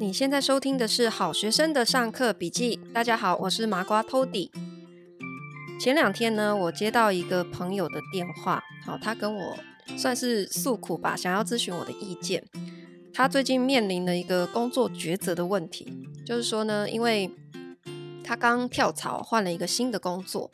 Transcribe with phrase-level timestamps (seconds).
[0.00, 2.80] 你现在收听的是好学生的上课笔记。
[2.92, 4.50] 大家好，我是麻瓜 Tody。
[5.78, 9.56] 前两天呢，我接到一个朋友的电话，好，他跟我
[9.96, 12.44] 算是诉苦吧，想要咨询我的意见。
[13.12, 17.30] 他最近面临了一个工作抉择的问题，就是说呢，因为
[18.24, 20.50] 他刚跳槽换了一个新的工作，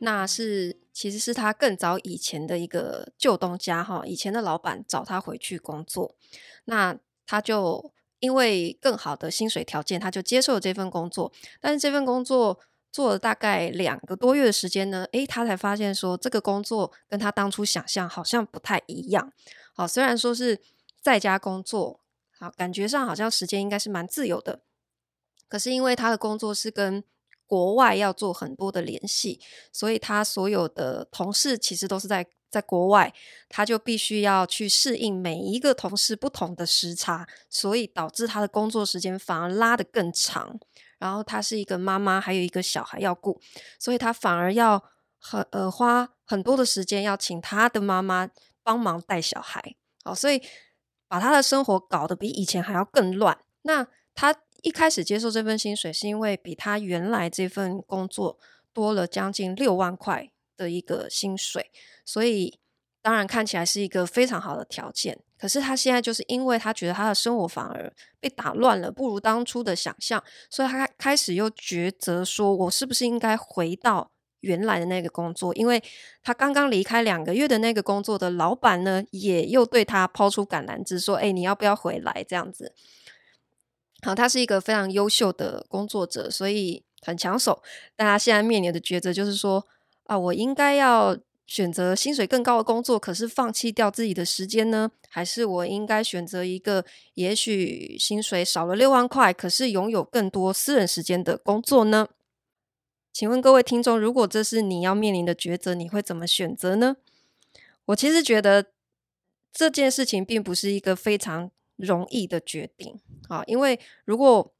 [0.00, 6.16] 那是其实是他更早以前的一个旧东家哈，以前的老板找他回去工作，
[6.64, 7.92] 那他就。
[8.20, 11.32] 因为更好的薪水条件，他就接受了这份工作。
[11.60, 12.60] 但是这份工作
[12.92, 19.32] 做了大概两个多月的时间呢，诶，他才发现说这个工作跟他当初想象好像不太一样。
[19.74, 20.60] 好，虽然说是
[21.00, 22.00] 在家工作，
[22.38, 24.60] 好，感觉上好像时间应该是蛮自由的。
[25.48, 27.02] 可是因为他的工作是跟
[27.46, 29.40] 国外要做很多的联系，
[29.72, 32.26] 所以他所有的同事其实都是在。
[32.50, 33.14] 在国外，
[33.48, 40.58] 他就必须要去适应每一个同事不同的时差，所以导致他的工作时间反而拉得更长。
[40.98, 43.40] 然后他是一个妈妈，还有一个小孩要顾，
[43.78, 44.82] 所以他反而要
[45.18, 48.28] 很呃花很多的时间要请他的妈妈
[48.62, 49.76] 帮忙带小孩。
[50.04, 50.42] 好，所以
[51.08, 53.38] 把他的生活搞得比以前还要更乱。
[53.62, 58.38] 那他一开始接受这份薪水，是因为比他原来这份工作
[58.74, 61.70] 多了将近六万块的一个薪水。
[62.04, 62.58] 所以，
[63.00, 65.18] 当然看起来是一个非常好的条件。
[65.38, 74.10] 可是他现在就是因为他觉得他的生活反而被打乱了，不如当初的想象，所以他开始又抉择说：“我是不是应该回到
[74.40, 75.82] 原来的那个工作？”因为
[76.22, 82.74] 他刚刚离开两个月的那个工作的老板呢，也又对他抛出橄榄枝，说：“哎，你要不要回来？”这样子。
[84.02, 87.62] 好，他是一个非常优秀的工作者，所以很抢手。
[87.96, 89.66] 但他现在面临的抉择就是说
[90.10, 91.16] ：“啊，我应该要。”
[91.50, 94.92] 选择薪水更高的工作，可是放弃掉自己的时间呢？
[95.08, 102.06] 还是我应该选择一个也许薪水少了六万块，可是拥有更多私人时间的工作呢？
[103.12, 106.98] 请问各位听众，如果这是你要面临的抉择，你会怎么选择呢？
[107.86, 108.66] 我其实觉得
[109.52, 114.54] 这件事情并不是一个非常容易的决定啊，因为如果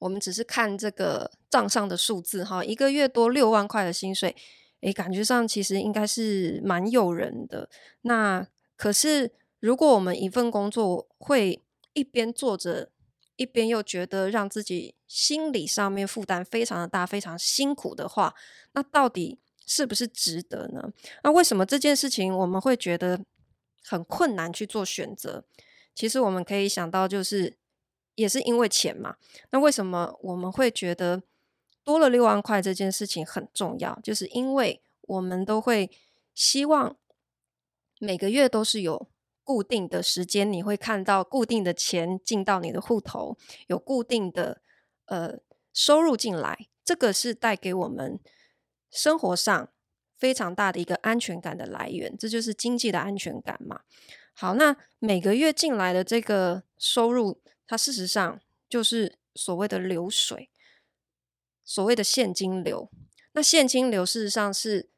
[0.00, 4.36] 我们只是看这个账上的数字哈，一个月多六万块的薪水。
[4.82, 7.68] 诶，感觉上其实应该是蛮诱人的。
[8.02, 11.62] 那可是，如果我们一份工作会
[11.92, 12.90] 一边做着，
[13.36, 18.34] 一边又觉得让自己心理上面负担非常的大，非常辛苦的话，
[18.72, 20.92] 那到底是不是值得呢？
[21.22, 23.20] 那为什么这件事情我们会觉得
[23.84, 25.44] 很困难去做选择？
[25.94, 27.56] 其实我们可以想到，就是
[28.16, 29.14] 也是因为钱嘛。
[29.50, 31.22] 那为什么我们会觉得？
[31.84, 35.90] 多了六万块这件事情很重要，就是因为我们都会
[36.34, 36.96] 希望
[37.98, 39.08] 每个月都是有
[39.42, 44.62] 固定的时间，你会看到固定的钱进到你的户头，有固定的
[45.06, 45.38] 呃
[45.72, 48.20] 收入进来，这个是带给我们
[48.90, 49.68] 生活上
[50.16, 53.80] 非常大的一个安全感的来源，这就是经济的安全感嘛。
[54.34, 60.48] 好，那每个月进来的这个收入，它事实上就是所谓的流水。
[61.64, 62.90] 所谓的现金流，
[63.32, 64.90] 那现金流事实上是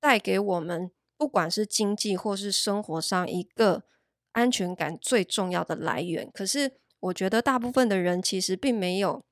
[0.00, 3.84] 带给我们不管是经济或是生活上一个
[4.32, 6.30] 安全感最重要的来源。
[6.32, 9.24] 可是我觉得大部分的人其实并没有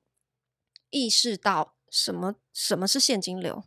[0.89, 3.63] 意识到什么什么是现金流。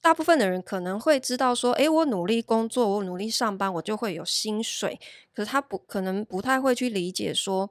[0.00, 4.98] 大部分的人可能会知道说，诶，我努力工作，我努力上班，我就会有薪水。
[5.34, 7.70] 可是他不可能不太会去理解说，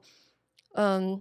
[0.74, 1.20] 嗯，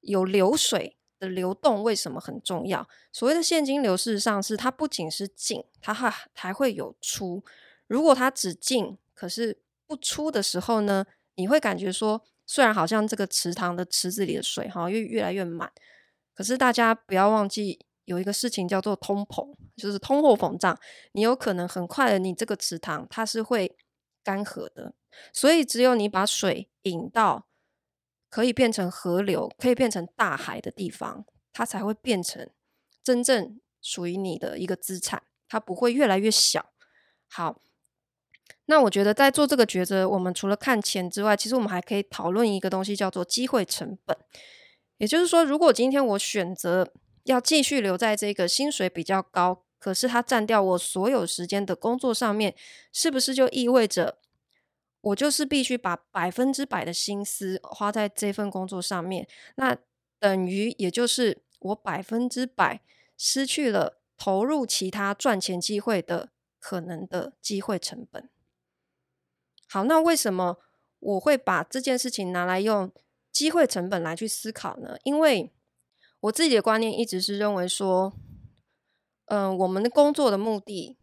[0.00, 0.96] 有流水。
[1.20, 2.88] 的流动为什么很重要？
[3.12, 7.44] 所谓的现金流，事实上是它不仅是进，它还还会有出。
[7.86, 11.04] 如果它只进，可是不出的时候呢，
[11.34, 15.70] 你会感觉说，虽然好像这个池塘的池子里的水哈越越来越满，
[16.34, 20.76] 可是大家不要忘记有一个事情叫做通膨，就是通货膨胀。
[21.12, 23.76] 你有可能很快的，你这个池塘它是会
[24.24, 24.94] 干涸的。
[25.32, 27.49] 所以只有你把水引到。
[28.30, 32.48] 可以变成河流，可以变成大海的地方，它才会变成
[33.02, 36.70] 真正属于你的一个资产，它不会越来越小。
[37.28, 37.60] 好，
[38.66, 44.16] 那我觉得在做这个抉择，我们除了看钱之外，其实我们还可以讨论一个东西，叫做机会成本。
[44.98, 46.92] 也就是说，如果今天我选择
[47.24, 52.54] 要继续留在这个薪水比较高，可是它占掉我所有时间的工作上面，
[52.92, 54.19] 是不是就意味着？
[55.00, 59.26] 我就是必须把百分之百的心思花在这份工作上面，
[59.56, 59.76] 那
[60.18, 62.82] 等于也就是我百分之百
[63.16, 68.28] 失去了投入其他赚钱机会的可能的机会成本。
[69.66, 70.58] 好，那为什么
[70.98, 72.92] 我会把这件事情拿来用
[73.32, 74.98] 机会成本来去思考呢？
[75.04, 75.54] 因为
[76.20, 78.12] 我自己的观念一直是认为说，
[79.26, 80.98] 嗯、我们的工作的目的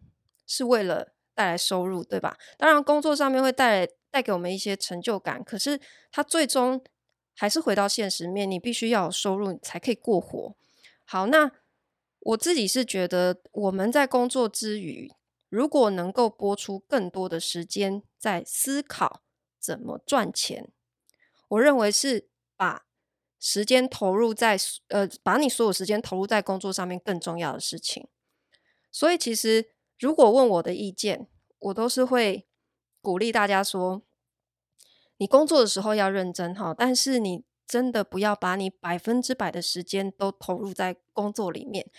[0.46, 2.36] 是为了带来收入，对吧？
[2.58, 5.80] 当然，工作上面会带来带给我们一些成就感，可是
[6.12, 6.84] 它最终
[7.36, 10.56] 还是回到现实面，你必须要有收入，你才可以过活。
[11.06, 11.52] 好，那
[12.22, 15.12] 我自己是觉得，我们在工作之余，
[15.48, 19.22] 如果能够拨出更多的时间在思考
[19.60, 20.72] 怎么赚钱，
[21.50, 22.88] 我认为是把
[23.40, 24.58] 时间投入在
[24.88, 28.08] 呃，把你所有时间投入在工作上面更重要的事情。
[28.92, 29.70] 所以，其实
[30.00, 31.28] 如果问我的意见，
[31.60, 32.48] 我都是会
[33.02, 34.04] 鼓励大家说，
[35.18, 41.90] 你工作的时候要认真哈，但是你真的不要把你百分之百的时间都投入在工作里面，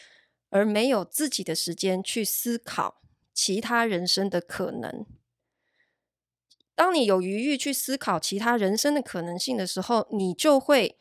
[0.50, 3.02] 而没有自己的时间去思考。
[3.34, 5.06] 其他人生的可能。
[6.74, 10.98] 当你有余裕去思考其他人生的可能性的时候，你就会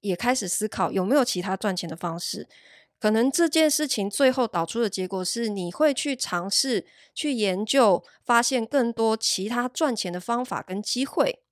[0.00, 2.48] 也开始思考有没有其他赚钱的方式。
[3.04, 11.42] 可能这件事情最后导出的结果是，你会去尝试去研究，发现更多其他赚钱的方法跟机会。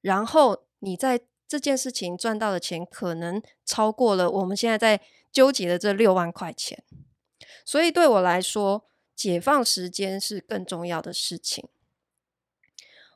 [0.00, 5.00] 然后你在这件事情赚到的钱，可能超过了我们现在在
[5.30, 6.82] 纠结的这六万块钱。
[7.64, 11.68] 所以对我来说，解放时间是更重要的事情。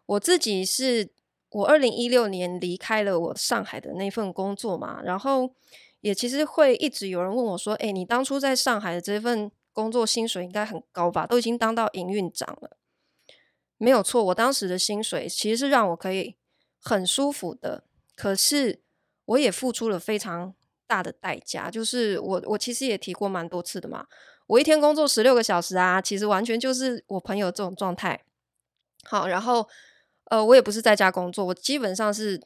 [0.06, 1.10] 我自己是，
[1.48, 5.56] 我二零一六年离开了我上海的那份工作嘛，然后
[6.00, 11.26] 也其实会一直有人问我说：“诶，你当初在上海的这份工作薪水应该很高吧？
[11.26, 12.76] 都已经当到营运长了。”
[13.78, 16.36] 没有错，我当时的薪水其实是让我可以
[16.82, 18.82] 很舒服的，可是
[19.24, 20.54] 我也付出了非常
[20.86, 24.06] 大的代价，就是我我其实也提过蛮多次的嘛。
[24.48, 28.24] 我一天工作十六个小时啊，其实完全就是我朋友这种状态。
[29.04, 29.66] 好，然后
[30.24, 32.42] 呃，我也不是在家工作，我基本上是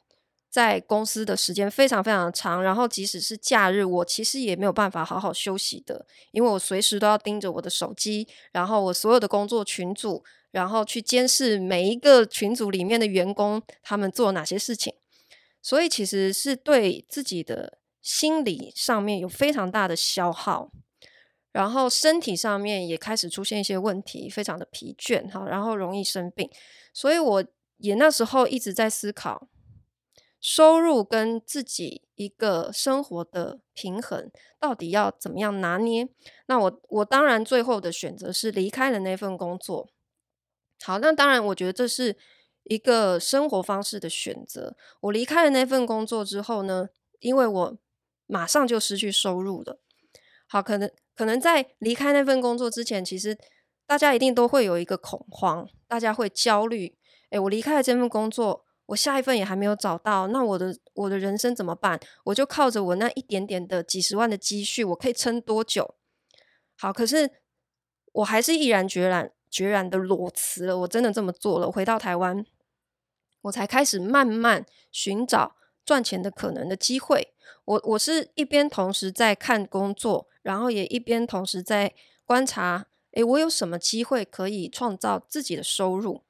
[0.55, 10.23] 在公司的时间非常非常长，然后即使是假日，我其实也没有办法好好休息的，因为我随时都要盯着我的手机，然后我所有的工作群组，
[10.53, 14.95] 然后去监视每一个群组里面的员工他们做哪些事情，
[15.61, 20.71] 所以其实是对自己的心理上面有非常大的消耗。
[21.51, 26.49] 然后身体上面也开始出现一些问题，非常的疲倦哈，然后容易生病，
[26.93, 27.45] 所以我
[27.79, 29.49] 也那时候一直在思考，
[30.45, 34.31] 收入跟自己一个生活的平衡
[34.61, 36.07] 到底要怎么样拿捏。
[36.49, 39.89] 那我我当然最后的选择是离开了那份工作。
[40.83, 42.19] 好，那当然我觉得这是
[42.65, 44.77] 一个生活方式的选择。
[45.01, 46.89] 我离开了那份工作之后呢，
[47.21, 47.79] 因为我
[48.27, 49.81] 马上就失去收入了。
[50.47, 50.91] 好，可能。
[51.17, 53.39] 可能在离开那份工作之前，其实
[53.87, 56.99] 大家一定都会有一个恐慌，大家会焦虑。
[57.31, 61.99] 诶，我离开了这份工作，我下一份也还没有找到，那我的我的人生怎么办？
[62.25, 65.95] 我就靠着我那一点点的几十万的积蓄，我可以撑多久？
[66.77, 67.31] 好，可是
[68.13, 71.71] 我还是毅然决然决然的裸辞了，我真的这么做了。
[71.71, 72.45] 回到台湾，
[73.43, 77.33] 我才开始慢慢寻找赚钱的可能的机会。
[77.65, 80.29] 我我是一边同时在看工作。
[80.45, 81.95] 然后也一边同时在
[82.27, 86.21] 观察，诶，我有什么机会可以创造自己的收入？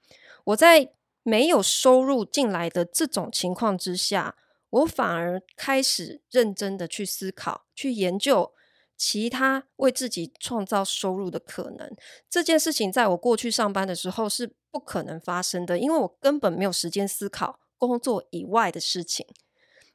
[0.45, 0.93] 我在
[1.25, 4.37] 没有收入进来的这种情况之下，
[4.71, 8.53] 我反而开始认真的去思考、去研究
[8.97, 11.97] 其他为自己创造收入的可能。
[12.31, 19.27] 这件事情在我过去上班的时候是不可能发生的，因为我根本没有时间思考工作以外的事情，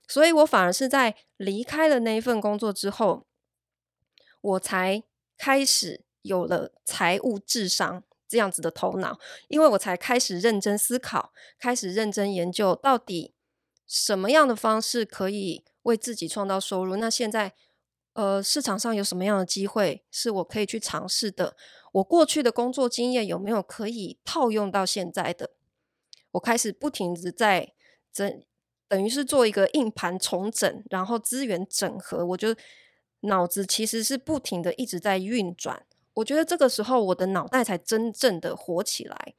[0.07, 3.25] 所以我反而是在离开了那一份工作之后。
[4.41, 5.03] 我才
[5.37, 9.17] 开始有了财务智商这样子的头脑，
[9.47, 13.33] 因为我才开始认真思考，开始认真研究到底
[13.87, 16.95] 什么样的方式可以为自己创造收入。
[16.95, 17.53] 那现在，
[18.13, 21.57] 呃，市场上有什么样的机会是我可以去尝试的？
[21.93, 25.49] 我过去的工作经验有没有可以套用到现在的？
[26.33, 27.73] 我开始不停的在
[28.13, 28.43] 整，
[28.87, 32.55] 等于是做一个硬盘重整，然后资源整合，我就。
[33.23, 35.85] 脑子其实是不停的一直在运转，
[36.19, 39.33] 我觉得这个时候我的脑袋才真正的活起来。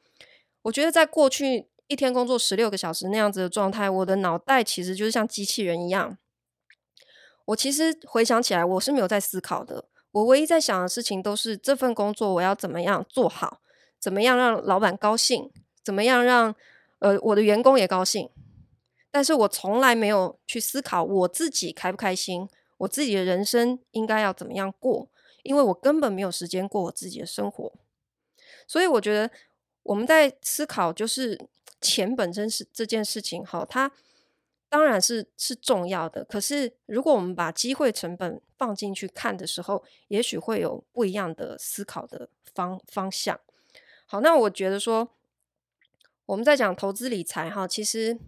[0.63, 6.17] 我觉得在过去一天工作十六个小时那样子的状态，我的脑袋其实就是像机器人一样。
[7.47, 9.87] 我其实回想起来，我是没有在思考的。
[10.13, 13.61] 我唯一在想的事情都是这份工作我要怎么样做好，
[13.99, 15.51] 怎么样让老板高兴，
[15.85, 16.55] 怎么样让
[17.01, 18.31] 呃我的员工也高兴。
[19.11, 22.49] 但是我从来没有去思考我自己开不开心。
[22.79, 25.09] 我自己的人生应该要怎么样过？
[25.43, 27.73] 因为我根本没有时间过我自己的生活，
[28.67, 29.31] 所以我觉得
[29.83, 31.39] 我们在思考，就是
[31.81, 33.91] 钱本身是这件事情，哈，它
[34.69, 36.25] 当然是是重要的。
[36.25, 43.41] 可是如果我们把机会成本放进去看的时候，也许会有不一样的思考的方方向。
[44.07, 45.09] 好，那我觉得说
[46.27, 48.19] 我们在讲投资理财哈，其实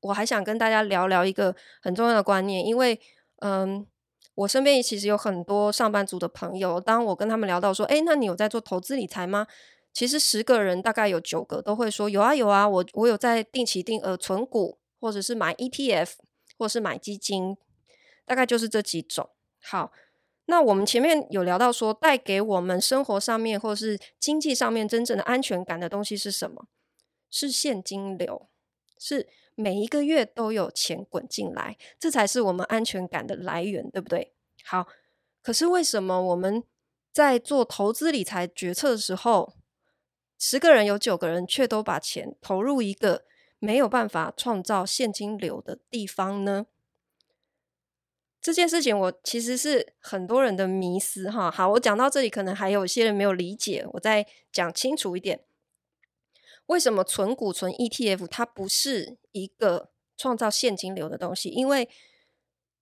[0.00, 3.00] 我还想跟大家聊聊一个很重要的观念，因为
[3.40, 3.86] 嗯。
[4.34, 9.46] 我身边其实有很多上班族的朋友，当我跟他们聊到说，诶，那你有在做投资理财吗？
[9.92, 16.12] 其实十个人大概有九个都会说，有啊有啊，我我有在定期定额存股，或者是买 ETF，
[16.56, 17.56] 或者是买基金，
[18.24, 19.28] 大概就是这几种。
[19.62, 19.92] 好，
[20.46, 26.66] 那我们前面有聊到说，带给我们生活上面或者是经济上面真正的安全感的东西是什么？
[27.30, 28.48] 是现金流，
[28.98, 29.28] 是。
[29.54, 34.32] 每一个月都有钱滚进来，这才是我们安全感的来源，对不对？
[34.64, 34.86] 好，
[35.42, 36.62] 可是为什么我们
[37.12, 39.54] 在做投资理财决策的时候，
[40.38, 43.24] 十个人有九个人却都把钱投入一个
[43.58, 46.66] 没有办法创造现金流的地方呢？
[48.40, 51.48] 这件事情我其实是很多人的迷思哈。
[51.48, 55.44] 好，我讲到这里，可能还有些人没有理解，我再讲清楚一点。
[56.72, 61.50] 为什么存股、存 ETF 它不是一个创造现金流的东西？
[61.50, 61.88] 因为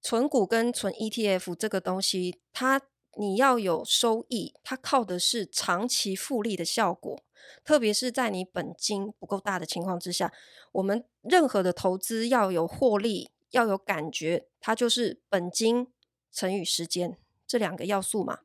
[0.00, 2.80] 存股跟存 ETF 这个东西，它
[3.18, 7.20] 你要有收益，它靠的是长期复利的效果。
[7.64, 10.32] 特别是在你本金不够大的情况之下，
[10.70, 15.88] 我们任何的投资要有获利，要有感觉，它就是本金
[16.30, 18.40] 乘以时间这两个要素嘛。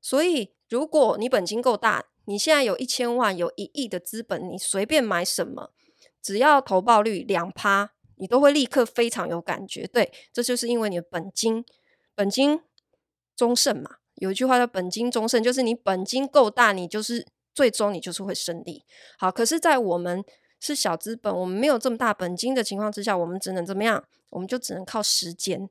[0.00, 5.70] 所以，如果你本金够大，你现在有一千万，有一亿的资本，你随便买什么，
[6.20, 9.86] 只要投报率两趴，你都会立刻非常有感觉。
[9.86, 11.64] 对，这就是因为你的本金，
[12.14, 12.60] 本金
[13.34, 13.96] 终胜嘛。
[14.16, 18.84] 有一句话叫“本金终胜”，就是你本金够大，你就是最终你就是会胜利。
[19.16, 20.22] 好，可是，在我们
[20.60, 24.04] 是小资本，我们没有这么大本金的情况之下，我们只能怎么样？
[24.28, 25.70] 我们就只能靠时间。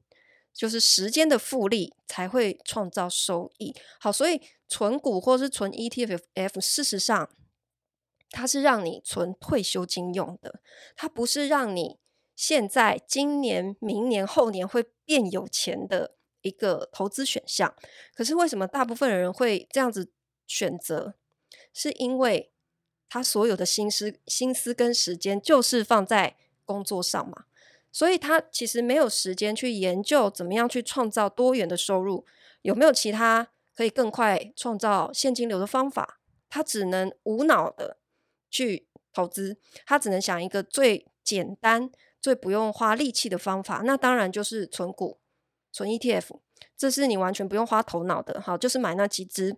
[0.57, 3.75] 就是时间的复利才会创造收益。
[3.99, 7.29] 好，所以存股或是存 ETF，事实上
[8.31, 10.59] 它是让你存退休金用的，
[10.95, 11.99] 它不是让你
[12.35, 17.75] 现在、今年、明年、后年会变有钱的一个投资选项。
[18.15, 20.11] 可是为什么大部分人会这样子
[20.47, 21.13] 选择？
[21.71, 22.51] 是因为
[23.07, 26.35] 他所有的心思、心思跟时间就是放在
[26.65, 27.45] 工作上嘛。
[27.91, 32.25] 所以他其实没有时间去研究怎么样去创造多元的收入，
[32.62, 36.20] 有没有其他可以更快创造现金流的方法？
[36.50, 37.98] 他只能无脑的
[38.50, 41.91] 去投资，他只能想一个最简单、
[42.22, 43.82] 最不用花力气的方法。
[43.84, 45.20] 那当然就是存股、
[45.72, 46.39] 存 ETF，
[46.77, 48.39] 这是你完全不用花头脑的。
[48.39, 49.58] 好，就是买那几只。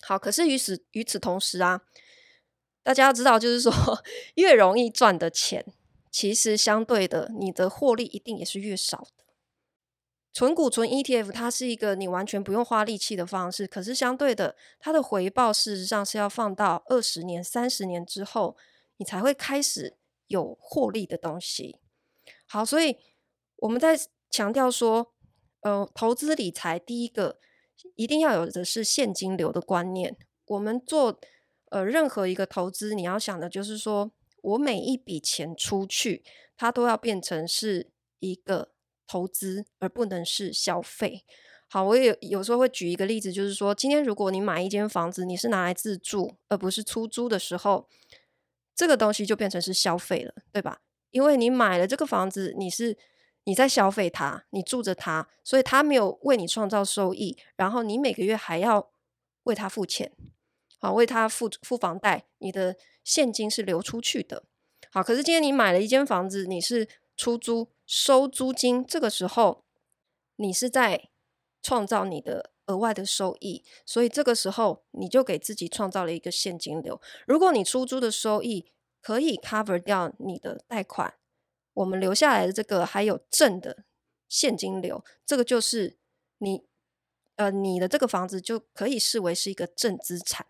[0.00, 1.82] 好，可是与此与此同时啊，
[2.82, 3.72] 大家要知道，就是说
[4.36, 5.66] 越容易赚的钱。
[6.20, 9.24] 其实相对的，你的获利一定也是越少的。
[10.32, 13.68] 存股、存 ETF，它是一个你完全不用花力气的方式。
[13.68, 18.56] 可是相对的，它的回报事实上是要放到二十年、三十年之后，
[18.96, 19.96] 你才会开始
[20.26, 21.78] 有获利的东西。
[22.46, 22.96] 好，所以
[23.58, 23.96] 我们在
[24.28, 25.14] 强调说，
[25.60, 27.38] 呃，投资理财第一个
[27.94, 30.16] 一定要有的是现金流的观念。
[30.46, 31.20] 我们做
[31.70, 34.10] 呃任何一个投资，你要想的就是说。
[34.42, 36.24] 我每一笔钱出去，
[36.56, 37.90] 它都要变成是
[38.20, 38.72] 一个
[39.06, 41.24] 投资，而不能是消费。
[41.70, 47.88] 好，我也有时候会举一个例子，就是说，今天如果你买一间房子，你是拿来自住，而不是出租的时候，
[48.74, 50.80] 这个东西就变成是消费了，对吧？
[51.10, 52.96] 因为你买了这个房子，你是
[53.44, 58.90] 你在消费它，你住着它，所以它没有为你创造收益，然后你每个月还要
[59.44, 60.12] 为它付钱。
[60.78, 64.44] 好，为他付付房贷，你的现金是流出去的。
[64.90, 69.64] 好，可是今天你买了一间房子，你是出租收租金，这个时候
[70.36, 71.10] 你是在
[71.60, 77.00] 创造你的额外的收益，所以这个时候你就给自己创造了一个现金流。
[77.26, 78.70] 如果你出租的收益
[79.02, 81.14] 可以 cover 掉你的贷款，
[81.74, 83.84] 我们留下来的这个还有正的
[84.28, 85.98] 现金流，这个就是
[86.38, 86.62] 你
[87.36, 90.46] 呃你的这个房子就可以视为是一个正资产。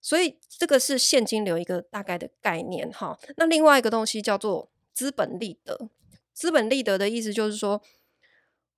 [0.00, 3.18] 所以这个是现金流一个大概的概念哈。
[3.36, 5.90] 那另外一个东西叫做资本利得。
[6.32, 7.82] 资本利得的意思就是说，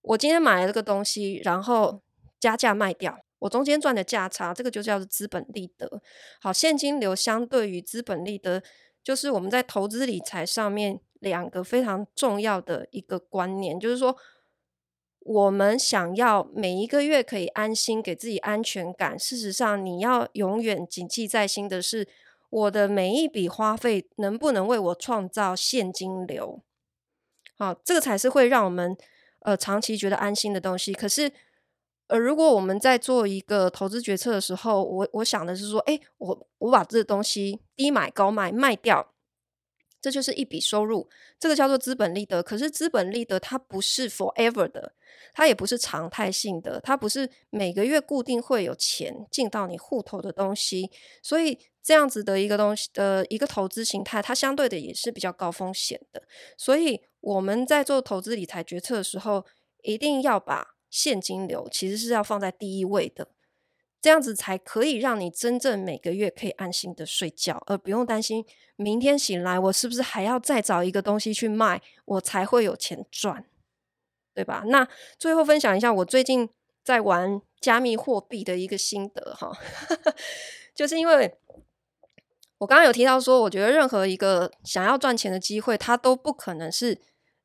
[0.02, 2.00] 我今天买了这个东西，然后
[2.38, 6.02] 加价卖掉，我中间赚的价差，这个就叫做资本利得。
[6.40, 8.62] 好，现金流相对于资本利得，
[9.02, 14.16] 就是我们在投资理财上面两个非常重要的一个观念，就是说。
[15.20, 19.18] 我们想要每一个月可以安心给自己安全感。
[19.18, 22.08] 事实上，你要永远谨记在心的是，
[22.48, 26.62] 我的每一笔花费能不能为我创造现金流？
[27.56, 28.96] 好，这个才是会让我们
[29.40, 30.94] 呃长期觉得安心的东西。
[30.94, 31.30] 可是，
[32.06, 39.12] 呃，如果我们在做一个投资决策的时候，我我想的是说，哎，我我把这个东西低买高卖卖掉。
[40.00, 42.42] 这就是一笔收入，这个叫做资本利得。
[42.42, 44.92] 可是资本利得它不是 forever 的，
[45.34, 50.90] 它也不是常态性的，它不是每个月固定会有钱进到你户头的东西。
[51.22, 56.22] 所以这样子的一个东西的一个投资形态，它相对的也是比较高风险的。
[56.56, 59.44] 所以我们在做投资理财决策的时候，
[59.82, 63.28] 一定要把现金流其实是要放在第一位的。
[64.00, 68.44] 这样子才可以让你真正每个月可以安心的睡觉，而不用担心
[68.76, 73.44] 明天醒来我是不是还要再找一个东西去卖，我才会有钱赚，
[74.34, 74.62] 对吧？
[74.66, 74.88] 那
[75.18, 76.48] 最后分享一下我最近
[76.82, 79.52] 在玩加密货币的一个心得哈，
[80.74, 81.36] 就是因为
[82.58, 87.00] 我刚刚有提到说，我觉得任何一个想要赚钱的机会，它都不可能是。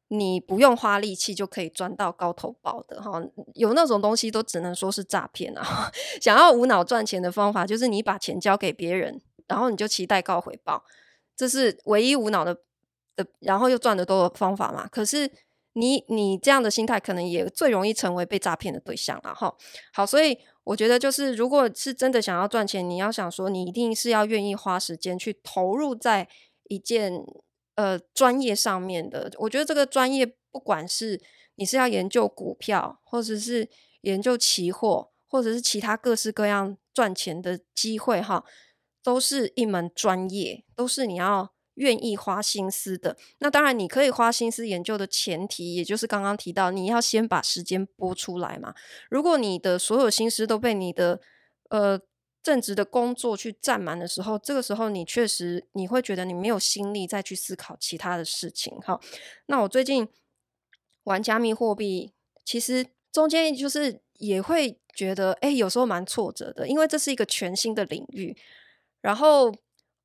[0.09, 3.19] 你不用花力气就可以赚到高投报的哈，
[3.55, 5.91] 有那种东西都只能说是诈骗啊！
[6.21, 10.83] 想要无脑赚钱的方法，就是你把钱交给别人，然后你就期待高回报，
[11.35, 12.55] 这是唯一无脑的
[13.15, 14.87] 的，然后又赚得多的方法嘛。
[14.87, 15.31] 可是
[15.73, 19.55] 你你这样的心态，可能也最容易成为被诈骗的对象了哈。
[19.91, 26.27] 好，所以我觉得就是，如果是真的想要赚钱，你要想说，你一定是要愿意花时间去投入在
[26.69, 27.25] 一件。
[27.75, 31.21] 呃，专业上面的，我觉得这个专业，不管是
[31.55, 33.69] 你是要研究股票，或者是
[34.01, 38.45] 研究期货，或者是其他各式各样赚钱的机会，哈，
[39.03, 43.17] 都是一门专业，都是你要愿意花心思的。
[43.39, 48.73] 那当然，你可以花心思研究的前提，也就是刚刚提到，你要先把时间拨出来嘛。
[49.09, 51.19] 如果你的所有心思都被你的
[51.69, 51.99] 呃。
[52.45, 58.77] 正职的工作去占满的时候，这个时候你确实你会觉得你没有心力再去思考其他的事情。
[58.81, 58.99] 哈，
[59.47, 60.07] 那我最近
[61.05, 62.13] 玩加密货币，
[62.45, 68.37] 其实中间就是也会觉得，哎，有时候蛮挫折的，因为这是一个全新的领域。
[69.01, 69.51] 然后，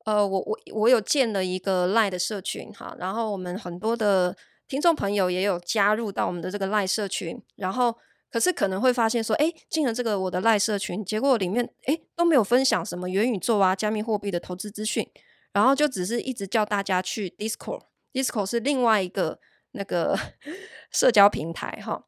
[0.05, 4.35] 呃，我我我有建了一个 Line 的社群，哈，然后我们很多的
[4.67, 7.95] 听众朋友也有加入到我们的这个 Line 社群，然后。
[8.31, 15.05] 可是可能会发现说，哎，进了这个我的赖社群，结果里面哎都没有分享什么元宇宙啊、加密货币的投资资讯，
[15.51, 19.39] 然后就只是一直叫大家去 Discord，Discord 是另外一个
[19.71, 20.17] 那个
[20.91, 22.05] 社交平台哈。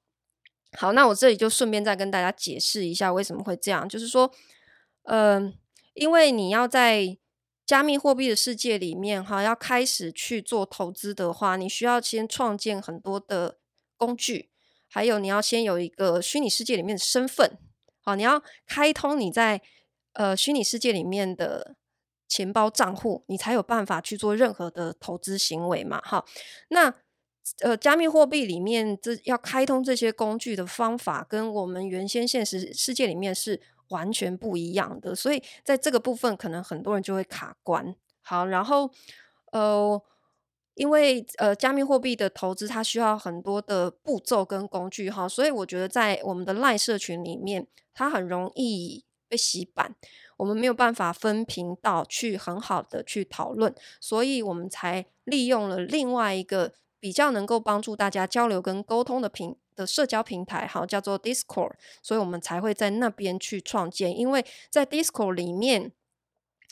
[0.77, 4.31] 好，那我这里就顺便再跟大家解释一下为什么会这样，就是说，
[5.03, 5.53] 嗯、
[5.93, 7.17] 因为你要在
[7.65, 13.59] 加密货币的世界里面哈，要开始去做投资的话，你需要先创建很多的
[13.97, 14.52] 工具。
[14.93, 17.58] 还有，你要先有一个虚拟世界里面的身份，
[17.99, 19.60] 好，你要开通你在
[20.13, 21.75] 呃虚拟世界里面的
[22.27, 26.23] 钱包账户，你才有办法去做任何的投资行为嘛，哈。
[26.69, 26.93] 那
[27.62, 37.95] 呃，加密货币里面这要开通这些工具的方法，跟我们原先现实世界里面是完全不一样的，所以在这个部分，可能很多人就会卡关。
[38.21, 38.91] 好，然后
[39.51, 39.99] 呃。
[40.75, 49.95] 因为呃，加密货币的投资它需要很多的步骤跟工具哈，所以我觉得在我们的赖社群里面，它很容易被洗版，
[50.38, 65.91] 我们没有办法分频道去很好的去讨论，所以我们才利用了另外一个比较能够帮助大家交流跟沟通的平的社交平台哈，叫做 Discord，所以我们才会在那边去创建，因为在 Discord 里面。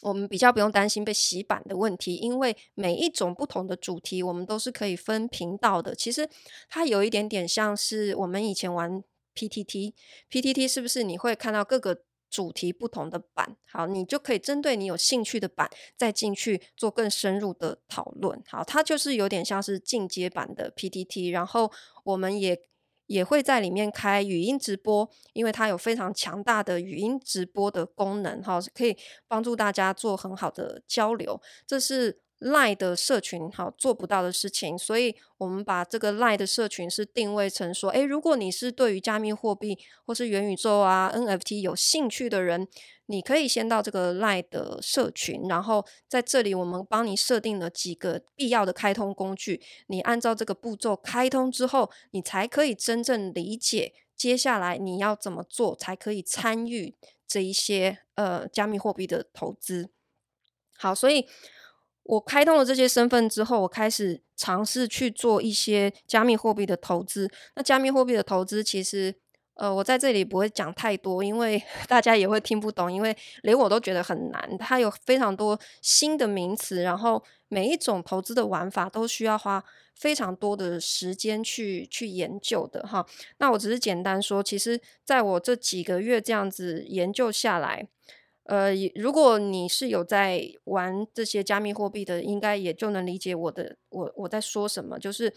[0.02, 5.94] 我们比较不用担心被洗版的问题，因为每一种不同的主题，我们都是可以分频道的。
[5.96, 6.28] 其实
[6.70, 9.04] 它有一点点像是我们以前玩
[9.36, 13.58] PTT，PTT 是不是你会看到各个主题不同的版？
[13.72, 18.42] 好，你就可以针对你有兴趣的版再进去做更深入的讨论。
[18.48, 21.72] 好，它就是有点像是进阶版的 PTT，然后
[22.04, 22.60] 我们也。
[23.12, 28.96] 也会在里面开语音直播，因为它有非常强大的语音直播的功能，哈，可以
[29.28, 31.42] 帮助大家做很好的交流。
[31.68, 42.68] 这是赖的社群好做不到的事情，所以我们把这个赖的社群是定位成说，诶，如果你是对于加密货币或是元宇宙啊 NFT 有兴趣的人。
[43.08, 49.62] 你可以先到这个赖的社群，然后在这里我们帮你设定了几个必要的开通工具。
[49.88, 56.96] 你按照这个步骤开通之后，你才可以真正理解接下来你要怎么做，才可以参与
[57.28, 59.90] 这一些呃加密货币的投资。
[60.78, 61.28] 好，所以
[62.04, 67.30] 我开通了这些身份之后，我开始尝试去做一些加密货币的投资。
[67.56, 69.16] 那加密货币的投资其实
[69.56, 74.58] 呃，我在这里不会讲太多，因为 大家也会听不懂，因为连我都觉得很难。
[74.58, 79.64] 它有非常多新的名词，然后每一种投资的玩法都需要花
[79.96, 83.06] 非常多的时间去去研究的哈。
[83.38, 87.88] 那我只是简单说，其实在我这几个月这样子研究下来，
[88.44, 95.34] 呃，如果你是有在玩这些加密货币的，应该也就能理解我的我我在说什么，就是。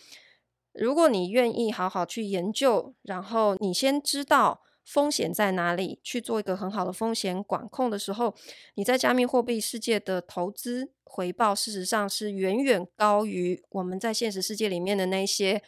[0.76, 8.34] 如果你愿意好好去研究，然后你先知道风险在哪里，去做一个很好的风险管控的时候，
[8.74, 15.62] 你在加密货币世界的投资回报，事实上是远远高于我们在现实世界里面的那些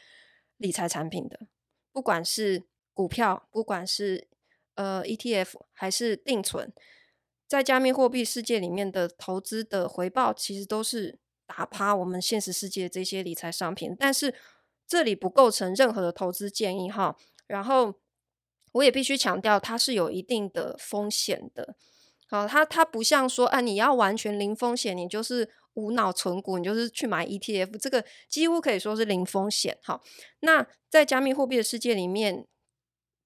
[0.56, 1.38] 理财产品的。
[1.92, 4.26] 不管是股票，不管是
[4.74, 6.72] 呃 ETF，还是定存，
[7.46, 14.34] 在加密货币世界里面的投资的回报，其实都是打趴我们现实世界这些理财商品，但是。
[14.88, 17.16] 这里不构成任何的投资建议哈，
[17.48, 17.92] 然后
[18.70, 21.74] 我也必须强调，它是有一定的风险的。
[22.28, 29.76] 好，它它不像说，啊，你要完全零风险，你就是无脑存股，你就是去买 ETF，这个几乎可以说是零风险。
[29.82, 30.00] 好，
[30.38, 32.46] 那在加密货币的世界里面，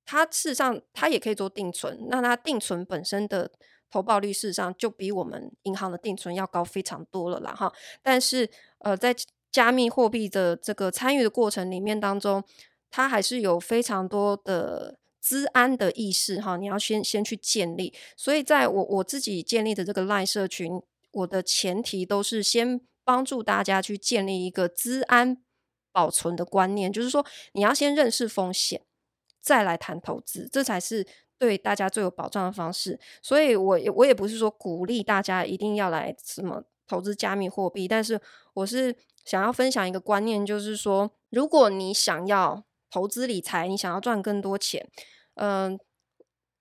[0.07, 3.53] 它事实上它也可以做定存，那它定存本身的
[3.91, 7.73] 投报率事实上就比我们银行的定存要高非常多了啦哈。
[8.03, 8.49] 但是
[8.79, 9.15] 呃，在
[9.51, 12.45] 加密货币的这个参与的过程里面当中，
[12.91, 17.93] 它还是有非常多的资安的意识哈，你要先先去建立。
[18.17, 20.81] 所以在我我自己建立的这个 LINE 社群，
[21.13, 25.43] 我的前提都是先帮助大家去建立一个资安
[25.91, 28.83] 保存的观念，就是说你要先认识风险，
[29.41, 31.05] 再来谈投资，这才是
[31.41, 33.01] 对大家最有保障的方式。
[33.21, 38.21] 所以我我也不是说鼓励大家一定要来什么投资加密货币，但是
[38.55, 38.95] 我是。
[39.23, 44.89] 想要分享一个观念，就是说，如果你想要投资理财，你想要赚更多钱，
[45.35, 45.79] 嗯、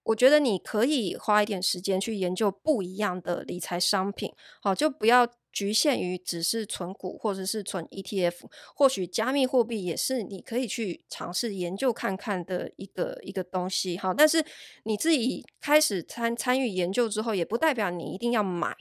[0.04, 8.36] 我觉得你可以花一点时间去研究不一样的理财商品，好，就不要局限于只是存股或者是存 ETF，
[8.76, 14.44] 或许加密货币也是你可以去尝试研究看看的一个一个东西，好，但是
[14.84, 18.76] 你自己开始参参与研究之后，也不代表你一定要买，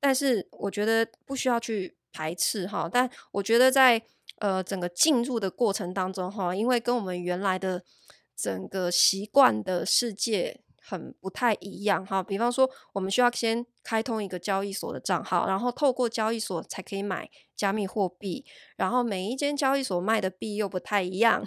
[0.00, 1.96] 但是我觉得不需要去。
[2.14, 4.02] 排斥哈，但我觉得在
[4.36, 7.82] 呃整个进入的过程当中哈，因为跟我们原来的
[8.36, 12.22] 整个习惯的世界很不太一样哈。
[12.22, 18.44] 比方说，我们需要先开通一个交易所的账号，然后透过交易所才可以买加密货币，
[18.76, 21.44] 然后每一间交易所卖的币又不太一样。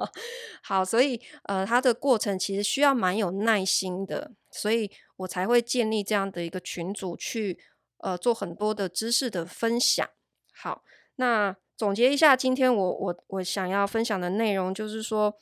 [0.64, 7.58] 好，所以呃它的过程其实需要蛮有耐心的，所以我才会建立这样的一个群组去。
[8.02, 10.08] 呃，做很多的知识的分享。
[10.54, 10.82] 好，
[11.16, 15.36] 那总结一下，今天我我我想要分享的内容就是说，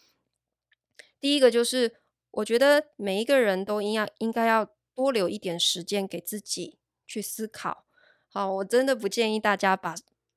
[1.21, 7.85] 第一个就是，我觉得每一个人都应要应该要多留一点时间给自己去思考。
[8.29, 9.95] 好，我真的不建议大家把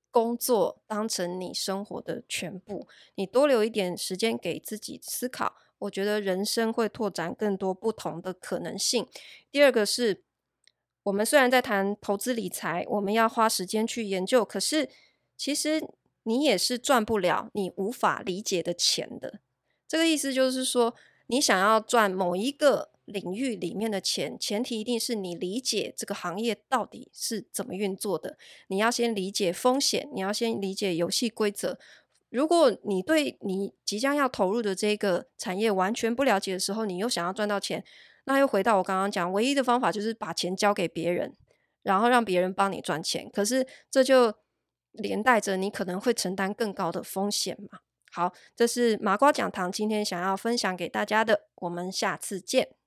[0.10, 9.08] 工作当成你生活的全部，你多留一点时间给自己思考，我觉得人生会拓展更多不同的可能性。
[9.52, 10.24] 第二个是。
[11.06, 14.88] 我们虽然在谈投资理财，我们要花时间去研究，可是
[15.36, 15.82] 其实
[16.22, 19.40] 你也是赚不了你无法理解的钱的。
[19.88, 20.94] 这个意思就是说，
[21.32, 28.38] 你想要赚某一个领域里面的钱，前提一定是你理解这个行业到底是怎么运作的。
[28.68, 31.80] 你要先理解风险，你要先理解游戏规则。
[32.30, 37.82] 如果你对你即将要投入的这个产业完全不了解的时候，你又想要赚到钱。
[38.26, 41.38] 那又回到我刚刚讲，唯一的方法就是把钱交给别人，
[41.82, 43.30] 然后让别人帮你赚钱。
[43.32, 44.34] 可是这就
[44.92, 47.80] 连带着你可能会承担更高的风险嘛。
[48.12, 52.81] 好，这是麻瓜讲堂今天想要分享给大家的，我们下次见。